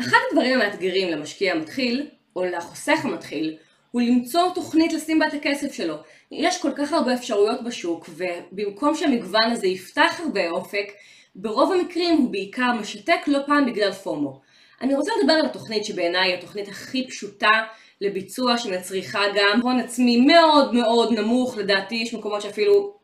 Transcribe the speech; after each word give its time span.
אחד 0.00 0.16
הדברים 0.30 0.60
המאתגרים 0.60 1.10
למשקיע 1.10 1.52
המתחיל, 1.52 2.06
או 2.36 2.44
לחוסך 2.44 3.04
המתחיל, 3.04 3.56
הוא 3.90 4.02
למצוא 4.02 4.54
תוכנית 4.54 4.92
לשים 4.92 5.18
בה 5.18 5.26
את 5.26 5.34
הכסף 5.34 5.72
שלו. 5.72 5.96
יש 6.32 6.62
כל 6.62 6.70
כך 6.76 6.92
הרבה 6.92 7.14
אפשרויות 7.14 7.64
בשוק, 7.64 8.08
ובמקום 8.08 8.94
שהמגוון 8.94 9.50
הזה 9.50 9.66
יפתח 9.66 10.20
הרבה 10.24 10.50
אופק, 10.50 10.92
ברוב 11.34 11.72
המקרים 11.72 12.16
הוא 12.16 12.32
בעיקר 12.32 12.72
משתק 12.80 13.18
לא 13.26 13.38
פעם 13.46 13.66
בגלל 13.66 13.92
פומו. 13.92 14.40
אני 14.82 14.94
רוצה 14.94 15.12
לדבר 15.20 15.32
על 15.32 15.46
התוכנית 15.46 15.84
שבעיניי 15.84 16.30
היא 16.30 16.38
התוכנית 16.38 16.68
הכי 16.68 17.08
פשוטה 17.08 17.62
לביצוע 18.00 18.58
שמצריכה 18.58 19.20
גם 19.34 19.60
הון 19.62 19.80
עצמי 19.80 20.16
מאוד 20.16 20.74
מאוד 20.74 21.12
נמוך, 21.12 21.56
לדעתי 21.56 21.94
יש 21.94 22.14
מקומות 22.14 22.42
שאפילו 22.42 22.96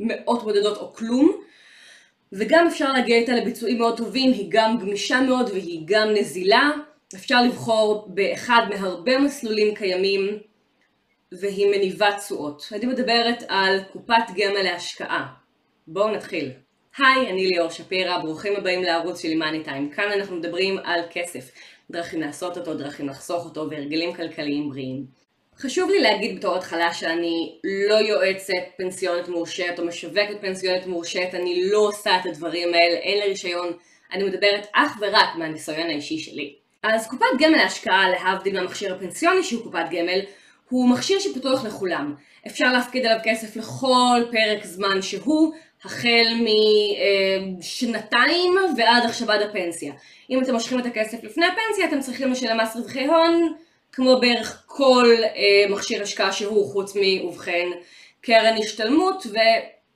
מאות 0.00 0.42
בודדות 0.42 0.76
או 0.76 0.92
כלום, 0.92 1.40
וגם 2.32 2.66
אפשר 2.66 2.92
להגיע 2.92 3.16
איתה 3.16 3.32
לביצועים 3.32 3.78
מאוד 3.78 3.96
טובים, 3.96 4.32
היא 4.32 4.46
גם 4.48 4.78
גמישה 4.78 5.20
מאוד 5.20 5.50
והיא 5.50 5.82
גם 5.84 6.08
נזילה, 6.14 6.70
אפשר 7.14 7.42
לבחור 7.42 8.08
באחד 8.08 8.62
מהרבה 8.70 9.18
מסלולים 9.18 9.74
קיימים 9.74 10.38
והיא 11.32 11.66
מניבה 11.66 12.08
תשואות. 12.18 12.68
אני 12.72 12.86
מדברת 12.86 13.44
על 13.48 13.78
קופת 13.92 14.24
גמל 14.36 14.62
להשקעה. 14.62 15.26
בואו 15.86 16.10
נתחיל. 16.10 16.50
היי, 16.98 17.30
אני 17.30 17.46
ליאור 17.46 17.70
שפירא, 17.70 18.18
ברוכים 18.18 18.56
הבאים 18.56 18.82
לערוץ 18.82 19.22
שלי 19.22 19.34
מאני 19.34 19.64
טיים. 19.64 19.90
כאן 19.90 20.12
אנחנו 20.12 20.36
מדברים 20.36 20.78
על 20.78 21.00
כסף, 21.10 21.50
דרכים 21.90 22.20
לעשות 22.20 22.58
אותו, 22.58 22.74
דרכים 22.74 23.08
לחסוך 23.08 23.44
אותו 23.44 23.70
והרגלים 23.70 24.14
כלכליים 24.14 24.70
בריאים. 24.70 25.25
חשוב 25.58 25.90
לי 25.90 26.00
להגיד 26.00 26.38
בתור 26.38 26.56
התחלה 26.56 26.94
שאני 26.94 27.58
לא 27.64 27.94
יועצת 27.94 28.52
פנסיונית 28.76 29.28
מורשת 29.28 29.74
או 29.78 29.86
משווקת 29.86 30.40
פנסיונית 30.40 30.86
מורשת, 30.86 31.28
אני 31.32 31.70
לא 31.70 31.78
עושה 31.78 32.16
את 32.20 32.26
הדברים 32.26 32.68
האלה, 32.74 32.96
אין 32.96 33.18
לי 33.18 33.28
רישיון, 33.28 33.72
אני 34.12 34.24
מדברת 34.24 34.66
אך 34.72 34.96
ורק 35.00 35.28
מהניסיון 35.38 35.86
האישי 35.86 36.18
שלי. 36.18 36.54
אז 36.82 37.08
קופת 37.08 37.26
גמל 37.38 37.56
להשקעה, 37.56 38.10
להבדיל 38.10 38.60
מהמכשיר 38.60 38.94
הפנסיוני 38.94 39.42
שהוא 39.42 39.62
קופת 39.62 39.84
גמל, 39.90 40.20
הוא 40.68 40.88
מכשיר 40.88 41.18
שפתוח 41.18 41.64
לכולם. 41.64 42.14
אפשר 42.46 42.72
להפקיד 42.72 43.06
עליו 43.06 43.18
כסף 43.24 43.56
לכל 43.56 44.22
פרק 44.30 44.64
זמן 44.64 45.02
שהוא, 45.02 45.52
החל 45.84 46.26
משנתיים 47.58 48.54
ועד 48.76 49.04
עכשיו 49.04 49.30
עד 49.30 49.42
הפנסיה. 49.42 49.92
אם 50.30 50.42
אתם 50.42 50.52
מושכים 50.52 50.80
את 50.80 50.86
הכסף 50.86 51.24
לפני 51.24 51.46
הפנסיה, 51.46 51.88
אתם 51.88 52.00
צריכים 52.00 52.32
לשלם 52.32 52.60
מס 52.60 52.76
רווחי 52.76 53.06
הון, 53.06 53.54
כמו 53.92 54.20
בערך 54.20 54.62
כל 54.66 55.06
אה, 55.22 55.70
מכשיר 55.70 56.02
השקעה 56.02 56.32
שהוא, 56.32 56.72
חוץ 56.72 56.96
מאובחן 56.96 57.70
קרן 58.20 58.56
השתלמות 58.58 59.26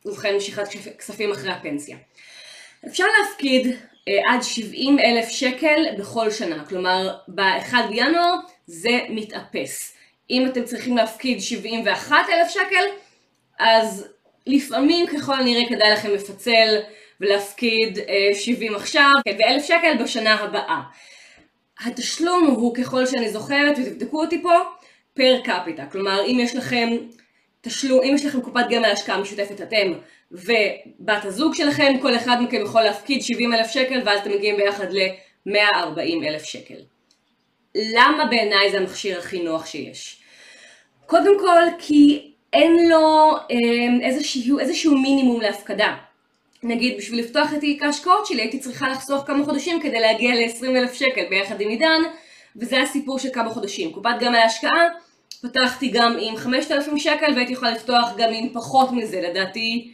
ואובחן 0.05 0.35
משיכת 0.37 0.65
כספים 0.99 1.33
אחרי 1.33 1.53
הפנסיה. 1.53 1.97
אפשר 2.87 3.05
להפקיד 3.19 3.77
אה, 4.09 4.33
עד 4.35 4.43
70 4.43 4.99
אלף 4.99 5.29
שקל 5.29 5.85
בכל 5.99 6.31
שנה, 6.31 6.65
כלומר 6.65 7.17
ב-1 7.29 7.75
בינואר 7.89 8.35
זה 8.67 8.99
מתאפס. 9.09 9.97
אם 10.31 10.47
אתם 10.47 10.65
צריכים 10.65 10.97
להפקיד 10.97 11.41
71 11.41 12.17
אלף 12.33 12.49
שקל, 12.51 12.85
אז 13.59 14.09
לפעמים 14.47 15.07
ככל 15.07 15.35
הנראה 15.35 15.69
כדאי 15.69 15.91
לכם 15.93 16.11
לפצל 16.11 16.79
ולהפקיד 17.21 17.99
70 18.35 18.73
אה, 18.73 18.79
עכשיו 18.79 19.13
ו-1,000 19.29 19.61
שקל 19.63 20.03
בשנה 20.03 20.35
הבאה. 20.35 20.81
התשלום 21.85 22.47
הוא 22.47 22.75
ככל 22.75 23.07
שאני 23.07 23.31
זוכרת, 23.31 23.79
ותבדקו 23.79 24.21
אותי 24.21 24.43
פה, 24.43 24.59
פר 25.15 25.41
קפיטה. 25.45 25.87
כלומר, 25.87 26.25
אם 26.27 26.39
יש 26.41 26.57
לכם 26.57 26.89
תשלום, 27.61 28.01
אם 28.03 28.13
יש 28.15 28.25
לכם 28.25 28.41
קופת 28.41 28.65
גמל 28.71 28.85
השקעה 28.85 29.21
משותפת 29.21 29.61
אתם 29.61 29.93
ובת 30.33 31.25
הזוג 31.25 31.55
שלכם, 31.55 31.99
כל 32.03 32.17
אחד 32.17 32.37
מכם 32.43 32.63
יכול 32.63 32.83
להפקיד 32.83 33.23
70 33.23 33.55
אלף 33.55 33.71
שקל 33.71 34.03
ואז 34.05 34.21
אתם 34.21 34.31
מגיעים 34.31 34.57
ביחד 34.57 34.93
ל-140 34.93 36.27
אלף 36.27 36.43
שקל. 36.45 36.81
למה 37.75 38.25
בעיניי 38.25 38.71
זה 38.71 38.79
המכשיר 38.79 39.19
הכי 39.19 39.43
נוח 39.43 39.67
שיש? 39.67 40.23
קודם 41.07 41.41
כל 41.41 41.63
כי 41.79 42.33
אין 42.53 42.89
לו 42.89 43.37
אה, 43.51 44.07
איזשהו, 44.07 44.59
איזשהו 44.59 44.99
מינימום 44.99 45.41
להפקדה. 45.41 45.97
נגיד 46.63 46.97
בשביל 46.99 47.21
לפתוח 47.21 47.55
את 47.55 47.61
תיק 47.61 47.83
ההשקעות 47.83 48.27
שלי 48.27 48.41
הייתי 48.41 48.59
צריכה 48.59 48.89
לחסוך 48.89 49.27
כמה 49.27 49.45
חודשים 49.45 49.81
כדי 49.83 50.01
להגיע 50.01 50.35
ל-20 50.35 50.67
אלף 50.67 50.95
שקל 50.95 51.25
ביחד 51.31 51.61
עם 51.61 51.69
עידן 51.69 52.01
וזה 52.57 52.83
הסיפור 52.83 53.19
של 53.19 53.29
כמה 53.33 53.51
חודשים. 53.51 53.93
קופת 53.93 54.11
גמל 54.21 54.39
להשקעה 54.39 54.89
פתחתי 55.43 55.89
גם 55.89 56.17
עם 56.21 56.37
5,000 56.37 56.99
שקל 56.99 57.33
והייתי 57.35 57.53
יכולה 57.53 57.71
לפתוח 57.71 58.11
גם 58.17 58.33
עם 58.33 58.49
פחות 58.53 58.93
מזה, 58.93 59.21
לדעתי 59.21 59.91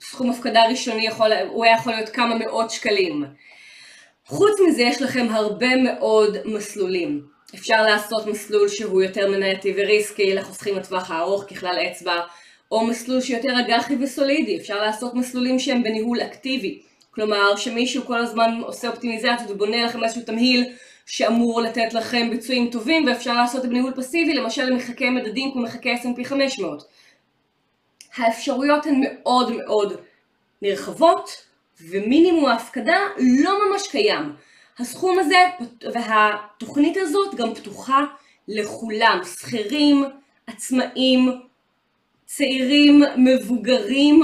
סכום 0.00 0.30
הפקדה 0.30 0.66
ראשוני 0.68 1.06
יכול, 1.06 1.32
הוא 1.32 1.64
היה 1.64 1.74
יכול 1.74 1.92
להיות 1.92 2.08
כמה 2.08 2.34
מאות 2.34 2.70
שקלים. 2.70 3.24
חוץ 4.26 4.60
מזה 4.68 4.82
יש 4.82 5.02
לכם 5.02 5.26
הרבה 5.30 5.76
מאוד 5.76 6.36
מסלולים. 6.44 7.22
אפשר 7.54 7.82
לעשות 7.82 8.26
מסלול 8.26 8.68
שהוא 8.68 9.02
יותר 9.02 9.30
מנייתי 9.30 9.74
וריסקי 9.76 10.34
לחוסכים 10.34 10.76
לטווח 10.76 11.10
הארוך 11.10 11.44
ככלל 11.44 11.78
אצבע, 11.90 12.20
או 12.70 12.86
מסלול 12.86 13.20
שיותר 13.20 13.60
אג"חי 13.60 13.96
וסולידי, 14.00 14.56
אפשר 14.56 14.80
לעשות 14.82 15.14
מסלולים 15.14 15.58
שהם 15.58 15.82
בניהול 15.82 16.22
אקטיבי. 16.22 16.82
כלומר 17.10 17.56
שמישהו 17.56 18.04
כל 18.04 18.18
הזמן 18.18 18.60
עושה 18.62 18.88
אופטימיזציות 18.88 19.50
ובונה 19.50 19.84
לכם 19.84 20.04
איזשהו 20.04 20.22
תמהיל 20.22 20.72
שאמור 21.06 21.60
לתת 21.60 21.94
לכם 21.94 22.30
ביצועים 22.30 22.70
טובים 22.70 23.06
ואפשר 23.06 23.34
לעשות 23.34 23.64
את 23.64 23.68
בניהול 23.70 23.92
פסיבי, 23.96 24.34
למשל 24.34 24.64
למחקי 24.64 25.10
מדדים 25.10 25.52
כמו 25.52 25.62
מחקי 25.62 25.94
S&P 25.94 26.24
500. 26.24 26.82
האפשרויות 28.16 28.86
הן 28.86 29.00
מאוד 29.04 29.52
מאוד 29.56 30.00
נרחבות 30.62 31.30
ומינימום 31.80 32.46
ההפקדה 32.46 32.98
לא 33.18 33.58
ממש 33.70 33.88
קיים. 33.88 34.32
הסכום 34.78 35.18
הזה 35.18 35.48
והתוכנית 35.94 36.96
הזאת 36.96 37.34
גם 37.34 37.54
פתוחה 37.54 38.04
לכולם, 38.48 39.20
שכירים, 39.24 40.04
עצמאים, 40.46 41.40
צעירים, 42.26 43.02
מבוגרים, 43.16 44.22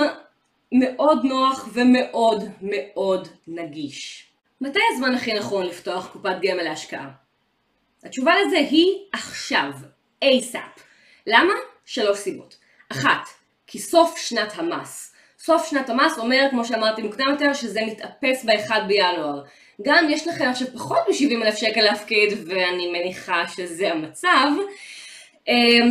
מאוד 0.73 1.25
נוח 1.25 1.69
ומאוד 1.73 2.45
מאוד 2.63 3.29
נגיש. 3.47 4.27
מתי 4.61 4.81
הזמן 4.93 5.15
הכי 5.15 5.35
נכון 5.35 5.67
לפתוח 5.67 6.07
קופת 6.13 6.37
גמל 6.43 6.63
להשקעה? 6.63 7.11
התשובה 8.05 8.33
לזה 8.41 8.57
היא 8.57 8.87
עכשיו, 9.13 9.71
ASAP. 10.25 10.81
למה? 11.27 11.53
שלוש 11.85 12.19
סיבות. 12.19 12.57
אחת, 12.93 13.29
כי 13.67 13.79
סוף 13.79 14.19
שנת 14.19 14.53
המס. 14.57 15.15
סוף 15.39 15.71
שנת 15.71 15.91
המס 15.91 16.19
אומר, 16.19 16.47
כמו 16.51 16.65
שאמרתי 16.65 17.03
מוקדם 17.03 17.27
יותר, 17.31 17.53
שזה 17.53 17.81
מתאפס 17.87 18.45
ב-1 18.45 18.71
בינואר. 18.89 19.43
גם 19.83 20.07
יש 20.11 20.29
לכם 20.29 20.49
עכשיו 20.49 20.69
פחות 20.75 21.01
מ-70 21.09 21.45
אלף 21.45 21.57
שקל 21.57 21.81
להפקיד, 21.81 22.33
ואני 22.47 22.87
מניחה 22.93 23.49
שזה 23.49 23.93
המצב, 23.93 24.49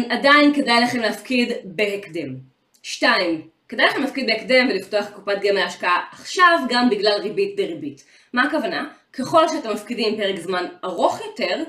עדיין 0.10 0.54
כדאי 0.54 0.82
לכם 0.82 1.00
להפקיד 1.00 1.52
בהקדם. 1.64 2.36
שתיים, 2.84 3.48
כדאי 3.70 3.86
לכם 3.86 4.02
להפקיד 4.02 4.28
בהקדם 4.28 4.68
ולפתוח 4.70 5.06
קופת 5.10 5.38
גמל 5.42 5.60
להשקעה 5.60 6.04
עכשיו 6.12 6.60
גם 6.70 6.90
בגלל 6.90 7.20
ריבית 7.22 7.56
דריבית. 7.58 8.04
מה 8.34 8.44
הכוונה? 8.44 8.90
ככל 9.14 9.48
שאתם 9.48 9.74
מפקידים 9.74 10.18
פרק 10.18 10.40
זמן 10.40 10.66
ארוך 10.84 11.22
יותר, 11.26 11.64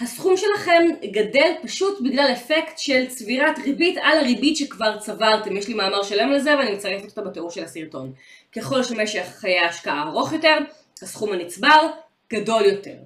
הסכום 0.00 0.36
שלכם 0.36 0.82
גדל 1.12 1.52
פשוט 1.62 2.00
בגלל 2.00 2.32
אפקט 2.32 2.78
של 2.78 3.06
צבירת 3.06 3.58
ריבית 3.58 3.96
על 4.02 4.18
הריבית 4.18 4.56
שכבר 4.56 4.98
צברתם. 4.98 5.56
יש 5.56 5.68
לי 5.68 5.74
מאמר 5.74 6.02
שלם 6.02 6.32
לזה 6.32 6.56
ואני 6.56 6.72
מצרפת 6.72 7.04
אותו 7.04 7.24
בתיאור 7.24 7.50
של 7.50 7.64
הסרטון. 7.64 8.12
ככל 8.56 8.82
שמשך 8.82 9.24
חיי 9.40 9.58
ההשקעה 9.58 10.02
ארוך 10.02 10.32
יותר, 10.32 10.58
הסכום 11.02 11.32
הנצבר 11.32 11.86
גדול 12.32 12.64
יותר. 12.64 12.96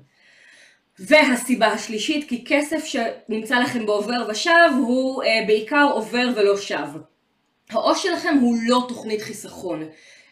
והסיבה 1.07 1.67
השלישית, 1.67 2.29
כי 2.29 2.45
כסף 2.45 2.85
שנמצא 2.85 3.59
לכם 3.59 3.87
בעובר 3.87 4.27
ושב 4.29 4.71
הוא 4.79 5.23
אה, 5.23 5.29
בעיקר 5.47 5.89
עובר 5.93 6.29
ולא 6.37 6.57
שב. 6.57 6.89
העו"ש 7.71 8.03
שלכם 8.03 8.39
הוא 8.41 8.57
לא 8.67 8.85
תוכנית 8.89 9.23
חיסכון. 9.23 9.89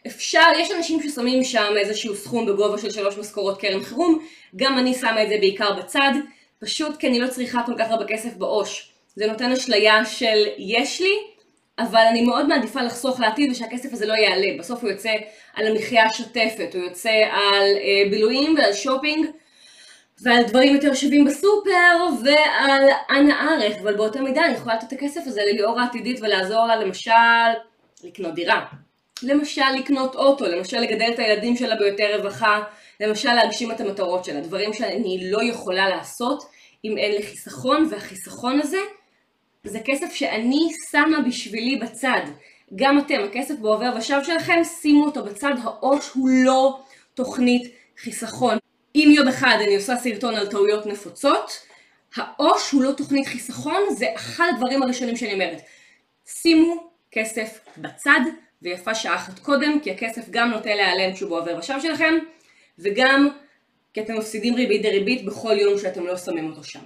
אפשר, 0.06 0.46
יש 0.58 0.70
אנשים 0.70 1.02
ששמים 1.02 1.44
שם 1.44 1.72
איזשהו 1.76 2.16
סכום 2.16 2.46
בגובה 2.46 2.78
של 2.78 2.90
שלוש 2.90 3.18
משכורות 3.18 3.60
קרן 3.60 3.82
חירום, 3.82 4.18
גם 4.56 4.78
אני 4.78 4.94
שמה 4.94 5.22
את 5.22 5.28
זה 5.28 5.36
בעיקר 5.40 5.72
בצד, 5.72 6.12
פשוט 6.58 6.96
כי 6.96 7.06
אני 7.06 7.18
לא 7.20 7.28
צריכה 7.28 7.62
כל 7.66 7.74
כך 7.78 7.90
הרבה 7.90 8.04
כסף 8.04 8.34
בעו"ש. 8.34 8.92
זה 9.16 9.26
נותן 9.26 9.52
אשליה 9.52 10.04
של 10.04 10.46
יש 10.58 11.00
לי, 11.00 11.14
אבל 11.78 12.04
אני 12.10 12.22
מאוד 12.22 12.48
מעדיפה 12.48 12.82
לחסוך 12.82 13.20
לעתיד 13.20 13.50
ושהכסף 13.50 13.92
הזה 13.92 14.06
לא 14.06 14.14
יעלה. 14.14 14.46
בסוף 14.58 14.82
הוא 14.82 14.90
יוצא 14.90 15.12
על 15.54 15.66
המחיה 15.66 16.06
השוטפת, 16.06 16.74
הוא 16.74 16.82
יוצא 16.82 17.10
על 17.10 17.64
אה, 17.76 18.10
בילויים 18.10 18.54
ועל 18.58 18.72
שופינג 18.72 19.26
ועל 20.22 20.42
דברים 20.44 20.74
יותר 20.74 20.94
שווים 20.94 21.24
בסופר 21.24 22.06
ועל 22.24 22.88
אנא 23.10 23.32
ערך, 23.32 23.76
אבל 23.82 23.96
באותה 23.96 24.20
מידה 24.20 24.44
אני 24.44 24.54
יכולה 24.54 24.74
לתת 24.74 24.88
את 24.88 24.92
הכסף 24.92 25.20
הזה 25.26 25.40
לליאור 25.52 25.80
העתידית 25.80 26.20
ולעזור 26.20 26.66
לה 26.66 26.76
למשל 26.76 27.10
לקנות 28.04 28.34
דירה. 28.34 28.66
למשל 29.22 29.70
לקנות 29.78 30.14
אוטו, 30.14 30.46
למשל 30.46 30.78
לגדל 30.80 31.10
את 31.14 31.18
הילדים 31.18 31.56
שלה 31.56 31.76
ביותר 31.76 32.16
רווחה, 32.16 32.62
למשל 33.00 33.32
להגשים 33.32 33.70
את 33.70 33.80
המטרות 33.80 34.24
שלה, 34.24 34.40
דברים 34.40 34.72
שאני 34.72 35.30
לא 35.30 35.42
יכולה 35.42 35.88
לעשות 35.88 36.42
אם 36.84 36.98
אין 36.98 37.12
לי 37.12 37.22
חיסכון, 37.22 37.88
והחיסכון 37.90 38.60
הזה 38.60 38.80
זה 39.64 39.80
כסף 39.84 40.12
שאני 40.12 40.68
שמה 40.90 41.20
בשבילי 41.28 41.76
בצד. 41.76 42.20
גם 42.74 42.98
אתם, 42.98 43.20
הכסף 43.24 43.54
בעובר 43.58 43.90
ושב 43.98 44.20
שלכם, 44.24 44.64
שימו 44.64 45.04
אותו 45.04 45.24
בצד, 45.24 45.52
העו"ש 45.62 46.10
הוא 46.14 46.28
לא 46.44 46.78
תוכנית 47.14 47.72
חיסכון. 47.98 48.58
אם 48.94 49.12
יום 49.16 49.28
אחד 49.28 49.58
אני 49.64 49.76
עושה 49.76 49.96
סרטון 49.96 50.34
על 50.34 50.46
טעויות 50.46 50.86
נפוצות, 50.86 51.66
העו"ש 52.16 52.70
הוא 52.70 52.82
לא 52.82 52.92
תוכנית 52.92 53.26
חיסכון, 53.26 53.82
זה 53.90 54.06
אחד 54.14 54.46
הדברים 54.54 54.82
הראשונים 54.82 55.16
שאני 55.16 55.32
אומרת. 55.32 55.60
שימו 56.26 56.90
כסף 57.12 57.60
בצד, 57.76 58.20
ויפה 58.62 58.94
שעה 58.94 59.14
אחת 59.14 59.38
קודם, 59.38 59.80
כי 59.80 59.90
הכסף 59.90 60.30
גם 60.30 60.50
נוטה 60.50 60.74
להיעלם 60.74 61.14
כשהוא 61.14 61.38
עובר 61.38 61.56
בשער 61.56 61.80
שלכם, 61.80 62.14
וגם 62.78 63.28
כי 63.94 64.00
אתם 64.00 64.18
מפסידים 64.18 64.54
ריבית 64.54 64.82
דריבית 64.82 65.24
בכל 65.24 65.56
יום 65.58 65.78
שאתם 65.78 66.06
לא 66.06 66.16
שמים 66.16 66.50
אותו 66.50 66.64
שם. 66.64 66.80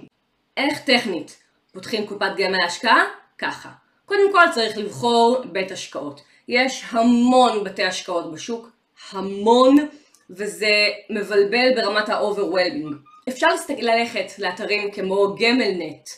איך 0.57 0.79
טכנית 0.79 1.37
פותחים 1.73 2.07
קופת 2.07 2.31
גמל 2.37 2.57
להשקעה? 2.57 3.03
ככה. 3.37 3.69
קודם 4.05 4.31
כל 4.31 4.45
צריך 4.53 4.77
לבחור 4.77 5.43
בית 5.51 5.71
השקעות. 5.71 6.21
יש 6.47 6.83
המון 6.89 7.63
בתי 7.63 7.83
השקעות 7.83 8.31
בשוק, 8.33 8.69
המון, 9.11 9.87
וזה 10.29 10.71
מבלבל 11.09 11.75
ברמת 11.75 12.09
ה-overwhelming. 12.09 12.95
אפשר 13.29 13.47
ללכת 13.77 14.39
לאתרים 14.39 14.91
כמו 14.91 15.35
גמלנט 15.39 16.09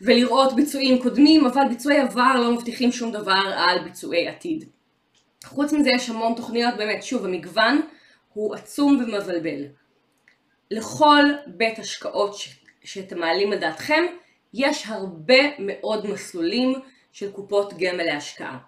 ולראות 0.00 0.56
ביצועים 0.56 1.02
קודמים, 1.02 1.46
אבל 1.46 1.62
ביצועי 1.68 1.98
עבר 2.00 2.34
לא 2.40 2.52
מבטיחים 2.52 2.92
שום 2.92 3.12
דבר 3.12 3.52
על 3.56 3.78
ביצועי 3.84 4.28
עתיד. 4.28 4.64
חוץ 5.44 5.72
מזה 5.72 5.90
יש 5.90 6.10
המון 6.10 6.34
תוכניות, 6.34 6.74
באמת, 6.76 7.02
שוב, 7.02 7.24
המגוון 7.24 7.80
הוא 8.32 8.54
עצום 8.54 9.04
ומבלבל. 9.04 9.64
לכל 10.70 11.24
בית 11.46 11.78
השקעות 11.78 12.34
ש... 12.34 12.54
שאתם 12.84 13.18
מעלים 13.18 13.52
על 13.52 13.58
דעתכם, 13.58 14.04
יש 14.54 14.84
הרבה 14.86 15.38
מאוד 15.58 16.10
מסלולים 16.10 16.74
של 17.12 17.32
קופות 17.32 17.72
גמל 17.78 18.02
להשקעה. 18.02 18.58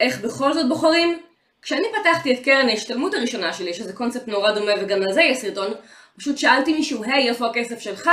איך 0.00 0.20
בכל 0.20 0.52
זאת 0.52 0.68
בוחרים? 0.68 1.22
כשאני 1.68 1.88
פתחתי 2.00 2.34
את 2.34 2.44
קרן 2.44 2.68
ההשתלמות 2.68 3.14
הראשונה 3.14 3.52
שלי, 3.52 3.74
שזה 3.74 3.92
קונספט 3.92 4.28
נורא 4.28 4.52
דומה 4.52 4.72
וגם 4.80 5.02
על 5.02 5.12
זה 5.12 5.22
יש 5.22 5.38
סרטון, 5.38 5.72
פשוט 6.18 6.38
שאלתי 6.38 6.72
מישהו, 6.72 7.04
היי, 7.04 7.28
איפה 7.28 7.46
הכסף 7.46 7.80
שלך? 7.80 8.10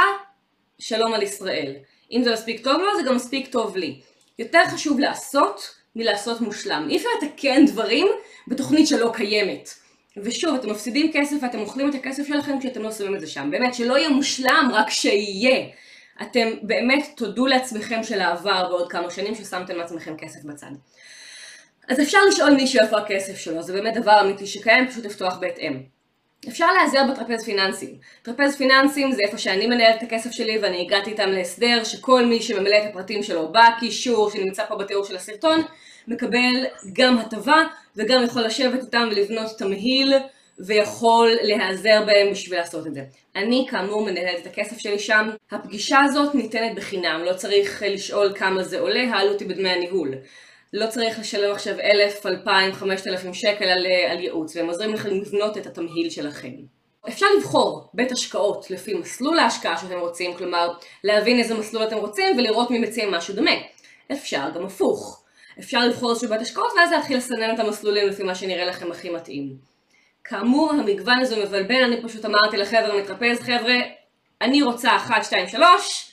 שלום 0.80 1.14
על 1.14 1.24
ישראל. 1.24 1.76
אם 2.12 2.22
זה 2.24 2.34
מספיק 2.34 2.64
טוב 2.64 2.82
לו, 2.82 2.98
זה 2.98 3.04
גם 3.04 3.16
מספיק 3.16 3.48
טוב 3.48 3.78
לי. 3.78 4.00
יותר 4.40 4.60
חשוב 4.68 5.00
לעשות 5.00 5.76
מלעשות 5.96 6.42
מושלם. 6.42 6.88
אי 6.90 6.98
אפשר 6.98 7.10
לתקן 7.22 7.66
דברים 7.66 8.08
בתוכנית 8.48 8.88
שלא 8.88 9.12
קיימת. 9.14 9.70
ושוב, 10.18 10.56
אתם 10.56 10.70
מפסידים 10.70 11.12
כסף 11.14 11.36
ואתם 11.42 11.60
אוכלים 11.60 11.90
את 11.90 11.96
הכסף 11.96 12.28
שלכם 12.28 12.60
כשאתם 12.60 12.82
לא 12.82 12.92
שמים 12.92 13.16
את 13.16 13.20
זה 13.20 13.28
שם. 13.28 13.52
באמת, 13.52 13.74
שלא 13.74 13.98
יהיה 13.98 14.10
מושלם, 14.10 14.72
רק 14.74 14.90
שיהיה. 14.90 15.66
אתם 16.22 16.48
באמת 16.62 17.10
תודו 17.18 17.48
לעצמכם 17.48 18.04
של 18.04 18.22
העבר 18.22 18.68
בעוד 18.70 18.92
כמה 18.92 19.12
שנים 19.12 19.36
ששמתם 19.36 19.76
לעצמכם 19.76 20.18
כסף 20.18 20.44
בצד. 20.44 20.72
אז 21.88 22.02
אפשר 22.02 22.18
לשאול 22.28 22.50
מישהו 22.54 22.80
איפה 22.82 22.98
הכסף 22.98 23.38
שלו, 23.38 23.62
זה 23.64 23.74
באמת 23.74 23.94
דבר 23.94 24.22
אמיתי 24.22 24.48
שקיים, 24.48 24.88
פשוט 24.88 25.06
לפתוח 25.06 25.38
בהתאם. 25.38 25.80
אפשר 26.48 26.74
להיעזר 26.74 27.12
בטרפז 27.12 27.46
פיננסים. 27.46 27.96
טרפז 28.24 28.56
פיננסים 28.56 29.12
זה 29.12 29.22
איפה 29.26 29.38
שאני 29.38 29.68
מנהלת 29.68 29.98
את 29.98 30.04
הכסף 30.04 30.32
שלי 30.32 30.58
ואני 30.58 30.82
הגעתי 30.82 31.12
איתם 31.12 31.30
להסדר 31.30 31.84
שכל 31.84 32.26
מי 32.26 32.42
שממלא 32.42 32.78
את 32.78 32.90
הפרטים 32.90 33.24
שלו 33.24 33.52
בקישור 33.52 34.32
שנמצא 34.32 34.66
פה 34.66 34.76
בתיאור 34.76 35.06
של 35.06 35.16
הסרטון 35.16 35.62
מקבל 36.08 36.66
גם 36.94 37.18
הטבה 37.18 37.64
וגם 37.96 38.24
יכול 38.24 38.42
לשבת 38.42 38.84
איתם 38.84 39.08
ולבנות 39.12 39.58
תמהיל 39.58 40.14
ויכול 40.60 41.30
להיעזר 41.42 42.04
בהם 42.06 42.32
בשביל 42.32 42.60
לעשות 42.60 42.88
את 42.88 42.94
זה. 42.94 43.04
אני 43.36 43.66
כאמור 43.70 44.06
מנהלת 44.06 44.42
את 44.42 44.48
הכסף 44.48 44.78
שלי 44.78 45.00
שם. 45.00 45.30
הפגישה 45.52 46.00
הזאת 46.02 46.36
ניתנת 46.36 46.76
בחינם, 46.76 47.22
לא 47.26 47.34
צריך 47.34 47.84
לשאול 47.88 48.34
כמה 48.36 48.64
זה 48.64 48.80
עולה, 48.80 49.04
העלות 49.14 49.40
היא 49.40 49.50
בדמי 49.50 49.70
הניהול. 49.70 50.14
לא 50.78 50.88
צריך 50.88 51.20
לשלם 51.20 51.52
עכשיו 51.52 51.80
אלף, 51.80 52.26
אלפיים, 52.26 52.74
חמשת 52.74 53.08
אלפים 53.08 53.34
שקל 53.34 53.66
על, 53.66 53.86
על 54.12 54.20
ייעוץ, 54.20 54.56
והם 54.56 54.68
עוזרים 54.68 54.94
לכם 54.94 55.10
לבנות 55.10 55.58
את 55.58 55.66
התמהיל 55.66 56.10
שלכם. 56.10 56.52
אפשר 57.08 57.26
לבחור 57.38 57.90
בית 57.94 58.12
השקעות 58.12 58.72
לפי 58.72 58.94
מסלול 58.94 59.40
ההשקעה 59.40 59.78
שאתם 59.78 60.00
רוצים, 60.00 60.34
כלומר 60.34 60.74
להבין 61.04 61.40
איזה 61.40 61.54
מסלול 61.54 61.84
אתם 61.84 61.98
רוצים 61.98 62.38
ולראות 62.38 62.72
מי 62.72 62.80
מציע 62.80 63.10
משהו 63.10 63.36
דומה. 63.36 63.52
אפשר 64.12 64.50
גם 64.56 64.66
הפוך. 64.66 65.24
אפשר 65.60 65.80
לבחור 65.80 66.10
איזשהו 66.10 66.30
בית 66.30 66.42
השקעות 66.42 66.72
ואז 66.78 66.92
להתחיל 66.92 67.18
לסנן 67.18 67.56
את 67.56 67.60
המסלולים 67.60 68.08
לפי 68.08 68.24
מה 68.24 68.36
שנראה 68.36 68.66
לכם 68.66 68.92
הכי 68.92 69.10
מתאים. 69.10 69.56
כאמור, 70.24 70.72
המגוון 70.72 71.20
הזה 71.20 71.46
מבלבל, 71.46 71.84
אני 71.84 72.02
פשוט 72.04 72.26
אמרתי 72.26 72.58
לחבר'ה 72.58 73.02
מתרפז, 73.02 73.40
חבר'ה, 73.40 73.76
אני 74.42 74.62
רוצה 74.62 74.96
1, 74.96 75.24
2, 75.24 75.48
3, 75.48 76.12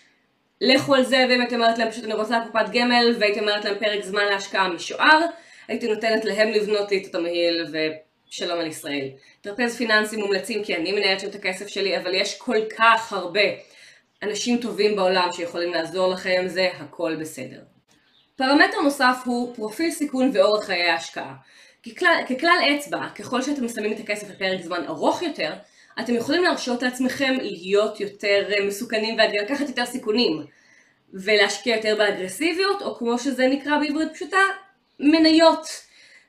לכו 0.64 0.94
על 0.94 1.04
זה, 1.04 1.24
ואם 1.28 1.40
הייתי 1.40 1.54
אומרת 1.54 1.78
להם 1.78 1.90
פשוט 1.90 2.04
אני 2.04 2.14
רוצה 2.14 2.40
קופת 2.46 2.66
גמל, 2.72 3.16
והייתי 3.20 3.40
אומרת 3.40 3.64
להם 3.64 3.78
פרק 3.78 4.04
זמן 4.04 4.24
להשקעה 4.24 4.68
משוער, 4.68 5.20
הייתי 5.68 5.88
נותנת 5.88 6.24
להם 6.24 6.48
לבנות 6.48 6.90
לי 6.90 7.02
את 7.02 7.06
התמהיל, 7.06 7.66
ושלום 7.72 8.60
על 8.60 8.66
ישראל. 8.66 9.08
טרפז 9.40 9.76
פיננסים 9.76 10.20
מומלצים 10.20 10.64
כי 10.64 10.76
אני 10.76 10.92
מנהלת 10.92 11.20
שם 11.20 11.28
את 11.28 11.34
הכסף 11.34 11.66
שלי, 11.66 11.98
אבל 11.98 12.14
יש 12.14 12.38
כל 12.38 12.56
כך 12.78 13.12
הרבה 13.12 13.40
אנשים 14.22 14.58
טובים 14.58 14.96
בעולם 14.96 15.28
שיכולים 15.32 15.72
לעזור 15.72 16.08
לכם, 16.08 16.44
זה 16.46 16.68
הכל 16.80 17.16
בסדר. 17.20 17.60
פרמטר 18.36 18.80
נוסף 18.82 19.16
הוא 19.24 19.54
פרופיל 19.54 19.90
סיכון 19.90 20.30
ואורך 20.34 20.64
חיי 20.64 20.90
ההשקעה. 20.90 21.34
ככלל, 21.86 22.22
ככלל 22.28 22.58
אצבע, 22.76 23.08
ככל 23.14 23.42
שאתם 23.42 23.68
שמים 23.68 23.92
את 23.92 24.00
הכסף 24.00 24.30
לפרק 24.30 24.60
זמן 24.60 24.84
ארוך 24.84 25.22
יותר, 25.22 25.52
אתם 26.00 26.14
יכולים 26.14 26.42
להרשות 26.42 26.82
לעצמכם 26.82 27.34
להיות 27.40 28.00
יותר 28.00 28.50
אה, 28.52 28.66
מסוכנים 28.66 29.16
ולקחת 29.18 29.68
יותר 29.68 29.86
סיכונים 29.86 30.46
ולהשקיע 31.14 31.76
יותר 31.76 31.94
באגרסיביות, 31.98 32.82
או 32.82 32.96
כמו 32.96 33.18
שזה 33.18 33.46
נקרא 33.46 33.78
בעברית 33.78 34.12
פשוטה, 34.14 34.42
מניות. 35.00 35.66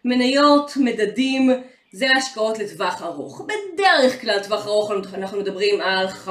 מניות, 0.06 0.71
מדדים, 0.77 1.50
זה 1.92 2.07
השקעות 2.18 2.60
לטווח 2.60 3.01
ארוך. 3.01 3.42
בדרך 3.42 4.21
כלל 4.21 4.44
טווח 4.44 4.68
ארוך 4.68 4.92
אנחנו 5.13 5.39
מדברים 5.39 5.81
על 5.81 6.07
5-6 6.07 6.30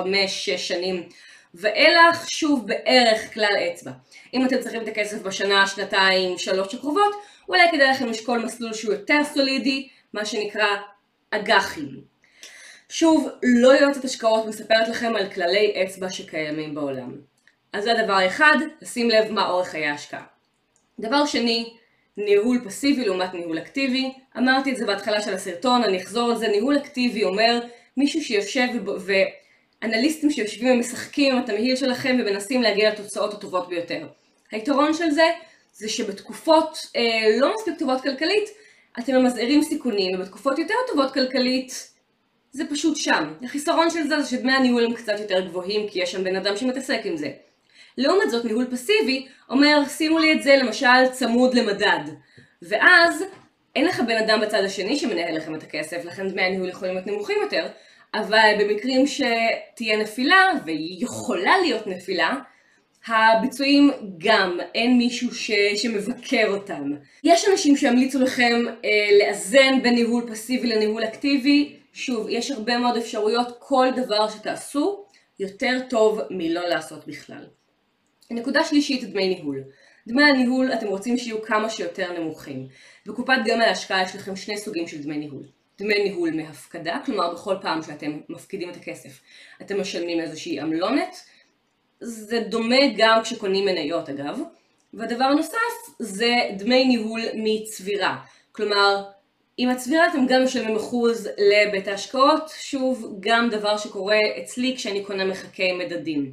שנים 0.57 1.09
ואילך, 1.55 2.29
שוב 2.29 2.67
בערך 2.67 3.35
כלל 3.35 3.55
אצבע. 3.73 3.91
אם 4.35 4.47
אתם 4.47 4.61
צריכים 4.61 4.83
את 4.83 4.89
הכסף 4.89 5.23
בשנה, 5.23 5.67
שנתיים, 5.67 6.39
שלוש 6.39 6.75
הקרובות, 6.75 7.15
אולי 7.49 7.63
כדאי 7.73 7.91
לכם 7.91 8.07
לשקול 8.07 8.45
מסלול 8.45 8.73
שהוא 8.73 8.93
יותר 8.93 9.19
סולידי, 9.35 9.89
מה 10.15 10.25
שנקרא 10.25 10.67
אג"חים. 11.31 12.13
שוב, 12.93 13.29
לא 13.43 13.69
יועצת 13.69 14.05
השקעות 14.05 14.47
מספרת 14.47 14.89
לכם 14.89 15.17
על 15.17 15.31
כללי 15.31 15.83
אצבע 15.83 16.11
שקיימים 16.11 16.75
בעולם. 16.75 17.13
אז 17.73 17.85
זה 17.85 17.93
דבר 18.05 18.27
אחד, 18.27 18.57
לשים 18.83 19.11
לב 19.11 19.31
מה 19.31 19.49
אורך 19.49 19.69
חיי 19.69 19.87
ההשקעה. 19.87 20.23
דבר 21.01 21.27
שני, 21.27 21.73
ניהול 22.17 22.61
פסיבי 22.65 23.05
לעומת 23.05 23.35
ניהול 23.35 23.59
אקטיבי. 23.59 24.13
אמרתי 24.39 24.73
את 24.73 24.77
זה 24.77 24.87
בהתחלה 24.87 25.23
של 25.23 25.35
הסרטון, 25.35 25.83
אני 25.83 26.03
אחזור 26.03 26.31
על 26.31 26.39
זה. 26.39 26.49
ניהול 26.49 26.77
אקטיבי 26.77 27.25
אומר 27.25 27.61
מישהו 27.97 28.25
שיושב 28.25 28.69
ואנליסטים 29.83 30.31
שיושבים 30.31 30.77
ומשחקים 30.77 31.37
עם 31.37 31.43
התמהיל 31.43 31.77
שלכם 31.77 32.17
ומנסים 32.21 32.63
להגיע 32.63 32.91
לתוצאות 32.91 33.35
הטובות 33.35 33.69
ביותר. 33.69 34.07
היתרון 34.51 34.95
של 34.95 35.11
זה, 35.11 35.27
זה 35.73 35.89
שבתקופות 35.89 36.79
אה, 36.97 37.03
לא 37.41 37.55
מספיק 37.55 37.79
טובות 37.79 38.03
כלכלית, 38.03 38.49
אתם 38.99 39.15
ממזערים 39.15 39.63
סיכונים, 39.63 40.15
ובתקופות 40.15 40.59
יותר 40.59 40.75
טובות 40.89 41.15
כלכלית, 41.15 41.92
זה 42.53 42.65
פשוט 42.71 42.97
שם. 42.97 43.33
החיסרון 43.45 43.91
של 43.91 44.03
זה 44.03 44.21
זה 44.21 44.31
שדמי 44.31 44.53
הניהול 44.53 44.85
הם 44.85 44.95
קצת 44.95 45.21
יותר 45.21 45.41
גבוהים 45.41 45.89
כי 45.89 46.03
יש 46.03 46.13
שם 46.13 46.25
בן 46.25 46.37
אדם 46.37 46.57
שמתעסק 46.57 47.01
עם 47.05 47.17
זה. 47.17 47.31
לעומת 47.99 48.31
זאת 48.31 48.45
ניהול 48.45 48.67
פסיבי 48.71 49.27
אומר 49.51 49.83
שימו 49.89 50.19
לי 50.19 50.33
את 50.33 50.43
זה 50.43 50.57
למשל 50.57 51.09
צמוד 51.13 51.55
למדד 51.55 52.01
ואז 52.63 53.25
אין 53.77 53.87
לך 53.87 54.01
בן 54.01 54.17
אדם 54.17 54.41
בצד 54.41 54.65
השני 54.65 54.97
שמנהל 54.97 55.37
לכם 55.37 55.55
את 55.55 55.63
הכסף 55.63 56.05
לכן 56.05 56.29
דמי 56.29 56.43
הניהול 56.43 56.69
יכולים 56.69 56.95
להיות 56.95 57.07
נמוכים 57.07 57.37
יותר 57.43 57.67
אבל 58.15 58.53
במקרים 58.59 59.07
שתהיה 59.07 59.97
נפילה 59.97 60.51
והיא 60.65 61.05
יכולה 61.05 61.59
להיות 61.59 61.87
נפילה 61.87 62.37
הביצועים 63.07 63.91
גם, 64.19 64.59
אין 64.75 64.99
מישהו 64.99 65.35
ש... 65.35 65.51
שמבקר 65.77 66.47
אותם. 66.49 66.91
יש 67.25 67.49
אנשים 67.49 67.77
שימליצו 67.77 68.21
לכם 68.21 68.65
אה, 68.85 68.91
לאזן 69.19 69.83
בין 69.83 69.95
ניהול 69.95 70.31
פסיבי 70.31 70.69
לניהול 70.69 71.05
אקטיבי 71.05 71.77
שוב, 71.93 72.27
יש 72.31 72.51
הרבה 72.51 72.79
מאוד 72.79 72.97
אפשרויות, 72.97 73.57
כל 73.59 73.87
דבר 73.97 74.29
שתעשו 74.29 75.07
יותר 75.39 75.79
טוב 75.91 76.21
מלא 76.31 76.69
לעשות 76.69 77.07
בכלל. 77.07 77.47
נקודה 78.31 78.65
שלישית, 78.65 79.05
דמי 79.05 79.29
ניהול. 79.29 79.65
דמי 80.07 80.25
הניהול 80.25 80.73
אתם 80.73 80.87
רוצים 80.87 81.19
שיהיו 81.19 81.43
כמה 81.43 81.71
שיותר 81.71 82.21
נמוכים. 82.21 82.69
בקופת 83.07 83.39
גמל 83.45 83.63
ההשקעה 83.63 84.03
יש 84.03 84.17
לכם 84.17 84.37
שני 84.37 84.59
סוגים 84.59 84.89
של 84.89 85.03
דמי 85.03 85.19
ניהול. 85.19 85.43
דמי 85.79 86.03
ניהול 86.03 86.31
מהפקדה, 86.31 86.99
כלומר 87.07 87.35
בכל 87.35 87.57
פעם 87.61 87.83
שאתם 87.83 88.21
מפקידים 88.29 88.71
את 88.71 88.77
הכסף 88.77 89.21
אתם 89.63 89.81
משלמים 89.81 90.21
איזושהי 90.21 90.61
עמלונת. 90.61 91.17
זה 92.01 92.41
דומה 92.49 92.77
גם 92.97 93.23
כשקונים 93.23 93.65
מניות 93.65 94.09
אגב. 94.09 94.41
והדבר 94.95 95.25
הנוסף 95.25 95.57
זה 95.99 96.35
דמי 96.59 96.85
ניהול 96.85 97.21
מצבירה. 97.35 98.17
כלומר, 98.53 99.05
עם 99.57 99.69
הצבירה 99.69 100.07
אתם 100.09 100.27
גם 100.27 100.45
משלמים 100.45 100.77
אחוז 100.77 101.29
לבית 101.39 101.89
ההשקעות, 101.89 102.53
שוב, 102.59 103.17
גם 103.21 103.49
דבר 103.51 103.77
שקורה 103.77 104.19
אצלי 104.43 104.77
כשאני 104.77 105.05
קונה 105.05 105.25
מחכי 105.25 105.73
מדדים. 105.73 106.33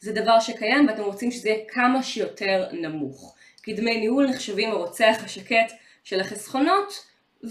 זה 0.00 0.12
דבר 0.12 0.40
שקיים 0.40 0.88
ואתם 0.88 1.02
רוצים 1.02 1.30
שזה 1.30 1.48
יהיה 1.48 1.64
כמה 1.68 2.02
שיותר 2.02 2.66
נמוך. 2.72 3.34
כי 3.62 3.72
דמי 3.72 3.96
ניהול 3.96 4.26
נחשבים 4.26 4.70
הרוצח 4.70 5.16
השקט 5.24 5.72
של 6.04 6.20
החסכונות, 6.20 7.06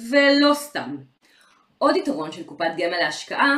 ולא 0.10 0.54
סתם. 0.54 0.98
עוד 1.78 1.96
יתרון 1.96 2.32
של 2.32 2.44
קופת 2.44 2.72
גמל 2.78 2.98
להשקעה 2.98 3.58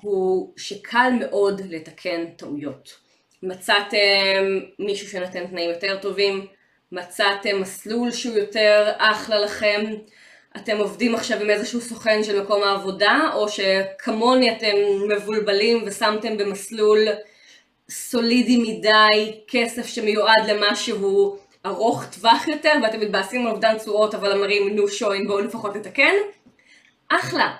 הוא 0.00 0.52
שקל 0.56 1.10
מאוד 1.20 1.60
לתקן 1.68 2.26
טעויות. 2.36 2.98
מצאתם 3.42 4.58
מישהו 4.78 5.08
שנותן 5.08 5.46
תנאים 5.46 5.70
יותר 5.70 5.98
טובים, 6.02 6.46
מצאתם 6.92 7.60
מסלול 7.60 8.10
שהוא 8.10 8.36
יותר 8.36 8.92
אחלה 8.98 9.38
לכם, 9.38 9.84
אתם 10.56 10.76
עובדים 10.78 11.14
עכשיו 11.14 11.40
עם 11.40 11.50
איזשהו 11.50 11.80
סוכן 11.80 12.24
של 12.24 12.42
מקום 12.42 12.62
העבודה, 12.62 13.30
או 13.34 13.46
שכמוני 13.48 14.56
אתם 14.56 14.76
מבולבלים 15.08 15.82
ושמתם 15.86 16.36
במסלול 16.36 16.98
סולידי 17.90 18.56
מדי 18.56 19.40
כסף 19.48 19.86
שמיועד 19.86 20.46
למשהו 20.48 21.38
ארוך 21.66 22.04
טווח 22.04 22.48
יותר, 22.48 22.72
ואתם 22.82 23.00
מתבאסים 23.00 23.46
על 23.46 23.52
אובדן 23.52 23.78
תשואות 23.78 24.14
אבל 24.14 24.32
אמרים 24.32 24.76
נו 24.76 24.88
שוין 24.88 25.26
בואו 25.26 25.40
לפחות 25.40 25.76
נתקן, 25.76 26.14
אחלה. 27.08 27.52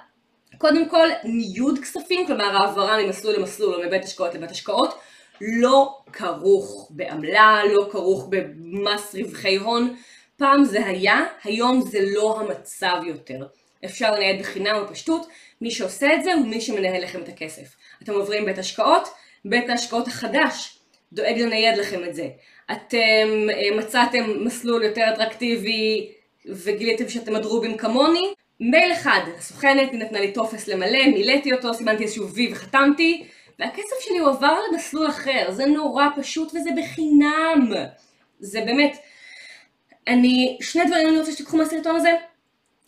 קודם 0.58 0.88
כל 0.88 1.08
ניוד 1.24 1.78
כספים, 1.78 2.26
כלומר 2.26 2.56
העברה 2.56 3.02
ממסלול 3.02 3.34
למסלול 3.34 3.74
או 3.74 3.86
מבית 3.86 4.04
השקעות 4.04 4.34
לבית 4.34 4.50
השקעות, 4.50 4.94
לא 5.40 5.98
כרוך 6.12 6.88
בעמלה, 6.90 7.60
לא 7.72 7.88
כרוך 7.90 8.28
במס 8.30 9.14
רווחי 9.14 9.56
הון. 9.56 9.94
פעם 10.36 10.64
זה 10.64 10.86
היה, 10.86 11.24
היום 11.44 11.80
זה 11.80 11.98
לא 12.14 12.40
המצב 12.40 12.96
יותר. 13.06 13.46
אפשר 13.84 14.14
לנייד 14.14 14.40
בחינם 14.40 14.84
בפשטות, 14.84 15.26
מי 15.60 15.70
שעושה 15.70 16.14
את 16.14 16.24
זה 16.24 16.34
הוא 16.34 16.46
מי 16.46 16.60
שמנהל 16.60 17.02
לכם 17.02 17.22
את 17.22 17.28
הכסף. 17.28 17.76
אתם 18.02 18.12
עוברים 18.12 18.44
בית 18.44 18.58
השקעות, 18.58 19.08
בית 19.44 19.68
ההשקעות 19.68 20.08
החדש 20.08 20.78
דואג 21.12 21.38
לנייד 21.38 21.78
לכם 21.78 22.04
את 22.04 22.14
זה. 22.14 22.28
אתם 22.72 23.48
אה, 23.50 23.76
מצאתם 23.78 24.44
מסלול 24.44 24.82
יותר 24.82 25.04
אטרקטיבי 25.14 26.12
וגיליתם 26.46 27.08
שאתם 27.08 27.36
הדרובים 27.36 27.76
כמוני, 27.76 28.34
מייל 28.60 28.92
אחד, 28.92 29.20
הסוכנת, 29.38 29.92
נתנה 29.92 30.20
לי 30.20 30.32
טופס 30.32 30.68
למלא, 30.68 31.06
מילאתי 31.06 31.52
אותו, 31.52 31.74
סימנתי 31.74 32.02
איזשהו 32.02 32.28
וי 32.28 32.52
וחתמתי, 32.52 33.24
והכסף 33.58 33.96
שלי 34.00 34.18
הועבר 34.18 34.56
למסלול 34.70 35.08
אחר, 35.08 35.50
זה 35.50 35.66
נורא 35.66 36.06
פשוט 36.16 36.48
וזה 36.48 36.70
בחינם. 36.76 37.70
זה 38.40 38.60
באמת, 38.60 38.96
אני, 40.08 40.58
שני 40.60 40.84
דברים 40.84 41.08
אני 41.08 41.18
רוצה 41.18 41.32
שתיקחו 41.32 41.56
מהסרטון 41.56 41.96
הזה, 41.96 42.10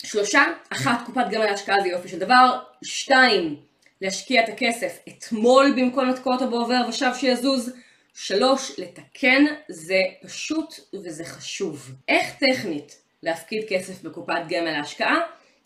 שלושה, 0.03 0.43
אחת, 0.69 1.05
קופת 1.05 1.25
גמל 1.31 1.45
להשקעה 1.45 1.81
זה 1.81 1.87
יופי 1.87 2.07
של 2.07 2.19
דבר, 2.19 2.59
שתיים, 2.83 3.55
להשקיע 4.01 4.43
את 4.43 4.49
הכסף 4.49 4.97
אתמול 5.07 5.73
במקום 5.77 6.09
לתקוע 6.09 6.33
אותו 6.33 6.49
בעובר 6.49 6.81
ושב 6.89 7.11
שיזוז, 7.15 7.73
שלוש, 8.13 8.79
לתקן 8.79 9.45
זה 9.69 9.99
פשוט 10.23 10.73
וזה 10.93 11.25
חשוב. 11.25 11.91
איך 12.07 12.35
טכנית 12.39 12.97
להפקיד 13.23 13.65
כסף 13.69 14.01
בקופת 14.01 14.41
גמל 14.49 14.71
להשקעה? 14.71 15.17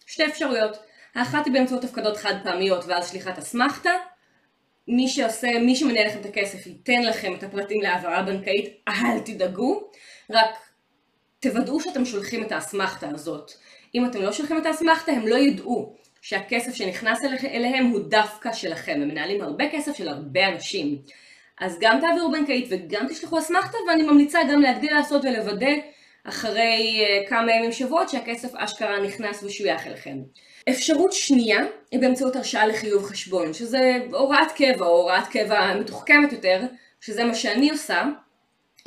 שתי 0.05 0.25
אפשרויות. 0.25 0.77
האחת 1.15 1.45
היא 1.45 1.53
באמצעות 1.53 1.83
הפקדות 1.83 2.17
חד 2.17 2.33
פעמיות 2.43 2.85
ואז 2.87 3.11
שליחת 3.11 3.37
אסמכתה. 3.37 3.91
מי 4.87 5.07
שעושה, 5.07 5.59
מי 5.59 5.75
שמנהל 5.75 6.07
לכם 6.07 6.19
את 6.19 6.25
הכסף 6.25 6.67
ייתן 6.67 7.01
לכם 7.01 7.33
את 7.35 7.43
הפרטים 7.43 7.81
להעברה 7.81 8.23
בנקאית, 8.23 8.83
אל 8.87 9.19
תדאגו, 9.25 9.89
רק 10.29 10.68
תוודאו 11.39 11.79
שאתם 11.79 12.05
שולחים 12.05 12.43
את 12.43 12.51
האסמכתה 12.51 13.09
הזאת. 13.09 13.51
אם 13.95 14.05
אתם 14.05 14.21
לא 14.21 14.31
שולחים 14.31 14.57
את 14.57 14.65
האסמכתה, 14.65 15.11
הם 15.11 15.27
לא 15.27 15.35
ידעו 15.35 15.95
שהכסף 16.21 16.73
שנכנס 16.73 17.19
אליהם 17.43 17.85
הוא 17.85 17.99
דווקא 17.99 18.53
שלכם. 18.53 18.91
הם 18.95 19.07
מנהלים 19.07 19.41
הרבה 19.41 19.69
כסף 19.71 19.97
של 19.97 20.07
הרבה 20.07 20.47
אנשים. 20.47 20.97
אז 21.59 21.77
גם 21.79 21.99
תעבירו 22.01 22.31
בנקאית 22.31 22.67
וגם 22.69 23.07
תשלחו 23.07 23.39
אסמכתה, 23.39 23.77
ואני 23.87 24.03
ממליצה 24.03 24.39
גם 24.51 24.61
להגדיל 24.61 24.93
לעשות 24.93 25.25
ולוודא 25.25 25.71
אחרי 26.23 27.05
uh, 27.05 27.29
כמה 27.29 27.51
ימים 27.51 27.71
שבועות 27.71 28.09
שהכסף 28.09 28.55
אשכרה 28.55 28.99
נכנס 28.99 29.43
ושוייך 29.43 29.87
אליכם. 29.87 30.17
אפשרות 30.69 31.13
שנייה 31.13 31.59
היא 31.91 31.99
באמצעות 31.99 32.35
הרשאה 32.35 32.67
לחיוב 32.67 33.03
חשבון, 33.05 33.53
שזה 33.53 33.97
הוראת 34.11 34.51
קבע 34.51 34.85
או 34.85 34.97
הוראת 34.97 35.27
קבע 35.27 35.79
מתוחכמת 35.79 36.31
יותר, 36.31 36.61
שזה 37.01 37.23
מה 37.23 37.35
שאני 37.35 37.69
עושה 37.69 38.03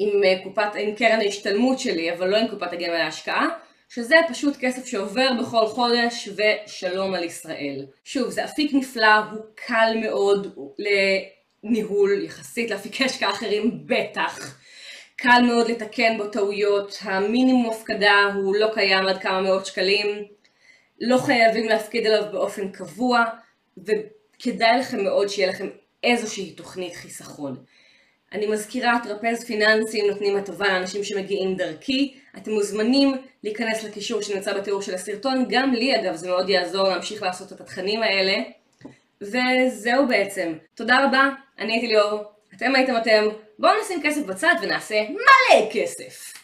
עם, 0.02 0.22
uh, 0.22 0.44
קופת, 0.44 0.70
עם 0.78 0.94
קרן 0.94 1.20
ההשתלמות 1.20 1.78
שלי, 1.78 2.12
אבל 2.12 2.28
לא 2.28 2.36
עם 2.36 2.48
קופת 2.48 2.72
הגמל 2.72 2.98
להשקעה, 2.98 3.48
שזה 3.88 4.16
פשוט 4.28 4.56
כסף 4.60 4.86
שעובר 4.86 5.30
בכל 5.40 5.66
חודש 5.66 6.28
ושלום 6.36 7.14
על 7.14 7.24
ישראל. 7.24 7.86
שוב, 8.04 8.30
זה 8.30 8.44
אפיק 8.44 8.74
נפלא, 8.74 9.16
הוא 9.32 9.40
קל 9.54 9.92
מאוד 10.02 10.58
לניהול, 11.64 12.24
יחסית 12.24 12.70
לאפיקי 12.70 13.04
השקעה 13.04 13.30
אחרים 13.30 13.86
בטח. 13.86 14.58
קל 15.16 15.42
מאוד 15.46 15.70
לתקן 15.70 16.18
בו 16.18 16.26
טעויות, 16.26 16.98
המינימום 17.02 17.70
הפקדה 17.70 18.32
הוא 18.34 18.56
לא 18.56 18.68
קיים 18.74 19.06
עד 19.06 19.22
כמה 19.22 19.40
מאות 19.40 19.66
שקלים, 19.66 20.24
לא 21.00 21.18
חייבים 21.18 21.68
להפקיד 21.68 22.06
עליו 22.06 22.32
באופן 22.32 22.68
קבוע, 22.68 23.24
וכדאי 23.78 24.78
לכם 24.78 25.04
מאוד 25.04 25.28
שיהיה 25.28 25.48
לכם 25.48 25.68
איזושהי 26.02 26.50
תוכנית 26.52 26.94
חיסכון. 26.94 27.64
אני 28.32 28.46
מזכירה, 28.46 28.98
טרפז 29.04 29.44
פיננסים 29.44 30.06
נותנים 30.10 30.36
הטבה 30.36 30.68
לאנשים 30.68 31.04
שמגיעים 31.04 31.56
דרכי, 31.56 32.14
אתם 32.36 32.50
מוזמנים 32.50 33.16
להיכנס 33.44 33.84
לקישור 33.84 34.22
שנמצא 34.22 34.58
בתיאור 34.58 34.82
של 34.82 34.94
הסרטון, 34.94 35.44
גם 35.48 35.72
לי 35.74 36.00
אגב 36.00 36.14
זה 36.14 36.28
מאוד 36.28 36.48
יעזור 36.48 36.88
להמשיך 36.88 37.22
לעשות 37.22 37.52
את 37.52 37.60
התכנים 37.60 38.02
האלה. 38.02 38.42
וזהו 39.20 40.08
בעצם. 40.08 40.52
תודה 40.74 41.04
רבה, 41.04 41.28
אני 41.58 41.72
הייתי 41.72 41.86
ליאור, 41.86 42.22
אתם 42.56 42.74
הייתם 42.74 42.96
אתם, 42.96 43.28
בואו 43.58 43.72
נשים 43.84 44.00
כסף 44.02 44.26
בצד 44.26 44.54
ונעשה 44.62 45.02
מלא 45.10 45.70
כסף! 45.72 46.41